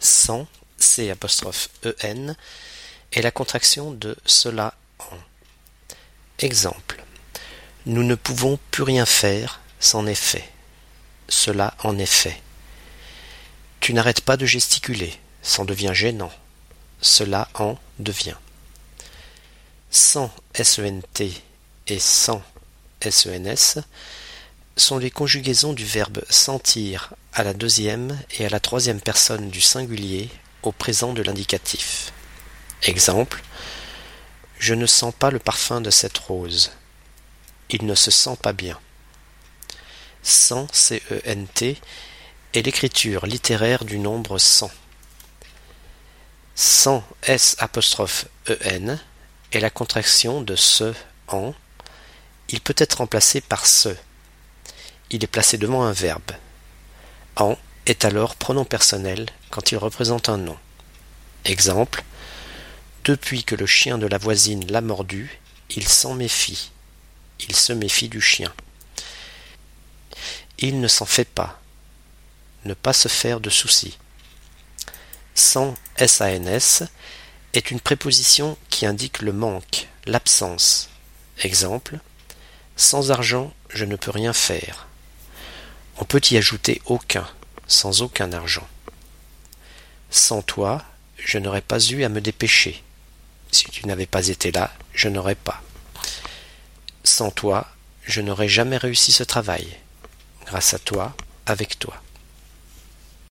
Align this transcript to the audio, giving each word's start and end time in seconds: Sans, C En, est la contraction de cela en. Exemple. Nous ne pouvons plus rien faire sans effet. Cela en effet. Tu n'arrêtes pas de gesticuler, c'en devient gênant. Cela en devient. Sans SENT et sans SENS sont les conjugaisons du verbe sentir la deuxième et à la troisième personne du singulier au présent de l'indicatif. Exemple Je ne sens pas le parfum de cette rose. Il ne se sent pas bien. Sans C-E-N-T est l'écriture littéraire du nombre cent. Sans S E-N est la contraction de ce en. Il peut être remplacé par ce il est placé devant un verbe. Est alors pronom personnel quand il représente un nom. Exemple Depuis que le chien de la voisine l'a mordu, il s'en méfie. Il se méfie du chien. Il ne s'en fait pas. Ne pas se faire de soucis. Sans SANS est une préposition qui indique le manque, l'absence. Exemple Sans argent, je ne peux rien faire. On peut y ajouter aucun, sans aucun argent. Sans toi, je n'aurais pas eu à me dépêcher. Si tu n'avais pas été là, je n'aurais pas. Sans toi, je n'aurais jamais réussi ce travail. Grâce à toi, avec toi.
Sans, 0.00 0.46
C 0.78 1.12
En, 1.12 2.34
est 3.12 3.22
la 3.22 3.30
contraction 3.30 3.92
de 3.92 4.16
cela 4.24 4.74
en. 4.98 5.16
Exemple. 6.38 7.04
Nous 7.86 8.02
ne 8.02 8.14
pouvons 8.14 8.58
plus 8.70 8.82
rien 8.82 9.06
faire 9.06 9.60
sans 9.78 10.06
effet. 10.06 10.48
Cela 11.28 11.74
en 11.84 11.98
effet. 11.98 12.40
Tu 13.80 13.92
n'arrêtes 13.94 14.22
pas 14.22 14.36
de 14.36 14.46
gesticuler, 14.46 15.14
c'en 15.42 15.64
devient 15.64 15.92
gênant. 15.92 16.32
Cela 17.00 17.48
en 17.54 17.78
devient. 17.98 18.36
Sans 19.90 20.30
SENT 20.54 21.24
et 21.86 21.98
sans 21.98 22.42
SENS 23.02 23.80
sont 24.76 24.98
les 24.98 25.10
conjugaisons 25.10 25.72
du 25.72 25.84
verbe 25.84 26.22
sentir 26.30 27.14
la 27.44 27.54
deuxième 27.54 28.18
et 28.38 28.46
à 28.46 28.48
la 28.48 28.60
troisième 28.60 29.00
personne 29.00 29.50
du 29.50 29.60
singulier 29.60 30.28
au 30.62 30.72
présent 30.72 31.12
de 31.12 31.22
l'indicatif. 31.22 32.12
Exemple 32.82 33.42
Je 34.58 34.74
ne 34.74 34.86
sens 34.86 35.14
pas 35.14 35.30
le 35.30 35.38
parfum 35.38 35.80
de 35.80 35.90
cette 35.90 36.18
rose. 36.18 36.72
Il 37.68 37.86
ne 37.86 37.94
se 37.94 38.10
sent 38.10 38.36
pas 38.42 38.52
bien. 38.52 38.78
Sans 40.22 40.66
C-E-N-T 40.72 41.78
est 42.52 42.62
l'écriture 42.62 43.26
littéraire 43.26 43.84
du 43.84 43.98
nombre 43.98 44.38
cent. 44.38 44.70
Sans 46.54 47.02
S 47.22 47.56
E-N 48.48 49.00
est 49.52 49.60
la 49.60 49.70
contraction 49.70 50.42
de 50.42 50.56
ce 50.56 50.92
en. 51.28 51.54
Il 52.48 52.60
peut 52.60 52.74
être 52.76 52.98
remplacé 52.98 53.40
par 53.40 53.66
ce 53.66 53.94
il 55.10 55.24
est 55.24 55.28
placé 55.28 55.58
devant 55.58 55.82
un 55.82 55.92
verbe. 55.92 56.32
Est 57.86 58.04
alors 58.04 58.36
pronom 58.36 58.64
personnel 58.64 59.26
quand 59.50 59.72
il 59.72 59.78
représente 59.78 60.28
un 60.28 60.36
nom. 60.36 60.58
Exemple 61.46 62.04
Depuis 63.04 63.44
que 63.44 63.54
le 63.54 63.64
chien 63.64 63.96
de 63.96 64.06
la 64.06 64.18
voisine 64.18 64.70
l'a 64.70 64.82
mordu, 64.82 65.40
il 65.70 65.88
s'en 65.88 66.14
méfie. 66.14 66.70
Il 67.48 67.56
se 67.56 67.72
méfie 67.72 68.10
du 68.10 68.20
chien. 68.20 68.52
Il 70.58 70.80
ne 70.80 70.88
s'en 70.88 71.06
fait 71.06 71.24
pas. 71.24 71.60
Ne 72.66 72.74
pas 72.74 72.92
se 72.92 73.08
faire 73.08 73.40
de 73.40 73.48
soucis. 73.48 73.96
Sans 75.34 75.74
SANS 75.96 76.82
est 77.54 77.70
une 77.70 77.80
préposition 77.80 78.58
qui 78.68 78.84
indique 78.84 79.22
le 79.22 79.32
manque, 79.32 79.88
l'absence. 80.04 80.90
Exemple 81.38 82.00
Sans 82.76 83.10
argent, 83.10 83.54
je 83.70 83.86
ne 83.86 83.96
peux 83.96 84.10
rien 84.10 84.34
faire. 84.34 84.89
On 86.00 86.04
peut 86.04 86.20
y 86.30 86.38
ajouter 86.38 86.80
aucun, 86.86 87.28
sans 87.66 88.00
aucun 88.00 88.32
argent. 88.32 88.66
Sans 90.10 90.40
toi, 90.40 90.82
je 91.18 91.38
n'aurais 91.38 91.60
pas 91.60 91.78
eu 91.78 92.02
à 92.04 92.08
me 92.08 92.22
dépêcher. 92.22 92.82
Si 93.52 93.66
tu 93.66 93.86
n'avais 93.86 94.06
pas 94.06 94.28
été 94.28 94.50
là, 94.50 94.72
je 94.94 95.08
n'aurais 95.08 95.34
pas. 95.34 95.62
Sans 97.04 97.30
toi, 97.30 97.68
je 98.04 98.22
n'aurais 98.22 98.48
jamais 98.48 98.78
réussi 98.78 99.12
ce 99.12 99.22
travail. 99.22 99.76
Grâce 100.46 100.72
à 100.72 100.78
toi, 100.78 101.14
avec 101.44 101.78
toi. 101.78 102.02